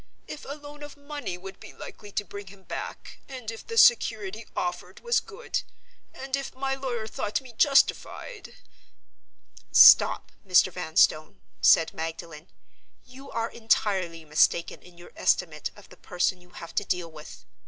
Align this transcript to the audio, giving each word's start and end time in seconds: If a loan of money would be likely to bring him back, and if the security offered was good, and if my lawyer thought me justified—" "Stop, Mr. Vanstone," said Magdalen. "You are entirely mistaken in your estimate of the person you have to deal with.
If 0.27 0.45
a 0.45 0.55
loan 0.55 0.81
of 0.81 0.97
money 0.97 1.37
would 1.37 1.59
be 1.59 1.73
likely 1.73 2.11
to 2.13 2.25
bring 2.25 2.47
him 2.47 2.63
back, 2.63 3.19
and 3.29 3.51
if 3.51 3.67
the 3.67 3.77
security 3.77 4.47
offered 4.55 5.01
was 5.01 5.19
good, 5.19 5.61
and 6.11 6.35
if 6.35 6.55
my 6.55 6.73
lawyer 6.73 7.05
thought 7.05 7.39
me 7.39 7.53
justified—" 7.55 8.55
"Stop, 9.71 10.31
Mr. 10.43 10.71
Vanstone," 10.71 11.39
said 11.61 11.93
Magdalen. 11.93 12.47
"You 13.05 13.29
are 13.29 13.51
entirely 13.51 14.25
mistaken 14.25 14.81
in 14.81 14.97
your 14.97 15.11
estimate 15.15 15.69
of 15.75 15.89
the 15.89 15.97
person 15.97 16.41
you 16.41 16.49
have 16.49 16.73
to 16.73 16.83
deal 16.83 17.11
with. 17.11 17.45